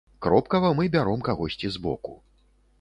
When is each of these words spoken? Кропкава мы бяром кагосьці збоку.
Кропкава 0.25 0.71
мы 0.79 0.87
бяром 0.95 1.21
кагосьці 1.29 1.71
збоку. 1.79 2.19